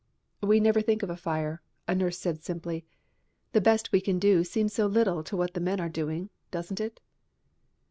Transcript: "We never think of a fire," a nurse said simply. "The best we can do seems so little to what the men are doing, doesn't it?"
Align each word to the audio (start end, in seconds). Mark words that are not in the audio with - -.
"We 0.41 0.59
never 0.59 0.81
think 0.81 1.03
of 1.03 1.11
a 1.11 1.15
fire," 1.15 1.61
a 1.87 1.93
nurse 1.93 2.17
said 2.17 2.41
simply. 2.43 2.87
"The 3.51 3.61
best 3.61 3.91
we 3.91 4.01
can 4.01 4.17
do 4.17 4.43
seems 4.43 4.73
so 4.73 4.87
little 4.87 5.23
to 5.23 5.37
what 5.37 5.53
the 5.53 5.59
men 5.59 5.79
are 5.79 5.89
doing, 5.89 6.31
doesn't 6.49 6.81
it?" 6.81 6.99